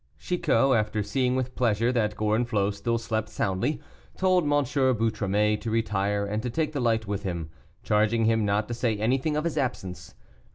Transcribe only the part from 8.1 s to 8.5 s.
him